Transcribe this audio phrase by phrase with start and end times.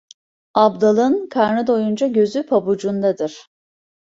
[0.55, 3.47] Abdalın karnı doyunca gözü pabucundadır.